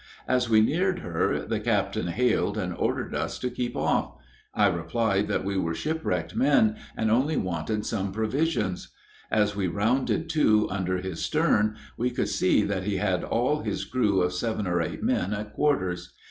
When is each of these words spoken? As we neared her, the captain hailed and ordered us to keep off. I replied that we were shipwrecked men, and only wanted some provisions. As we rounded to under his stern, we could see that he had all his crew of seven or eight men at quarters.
As 0.27 0.49
we 0.49 0.61
neared 0.61 0.97
her, 1.01 1.45
the 1.45 1.59
captain 1.59 2.07
hailed 2.07 2.57
and 2.57 2.73
ordered 2.73 3.13
us 3.13 3.37
to 3.37 3.51
keep 3.51 3.75
off. 3.77 4.15
I 4.55 4.65
replied 4.65 5.27
that 5.27 5.45
we 5.45 5.57
were 5.59 5.75
shipwrecked 5.75 6.35
men, 6.35 6.75
and 6.97 7.11
only 7.11 7.37
wanted 7.37 7.85
some 7.85 8.11
provisions. 8.11 8.87
As 9.29 9.55
we 9.55 9.67
rounded 9.67 10.27
to 10.29 10.67
under 10.71 10.97
his 10.97 11.23
stern, 11.23 11.75
we 11.97 12.09
could 12.09 12.29
see 12.29 12.63
that 12.63 12.81
he 12.85 12.97
had 12.97 13.23
all 13.23 13.61
his 13.61 13.85
crew 13.85 14.21
of 14.23 14.33
seven 14.33 14.65
or 14.65 14.81
eight 14.81 15.03
men 15.03 15.35
at 15.35 15.53
quarters. 15.53 16.11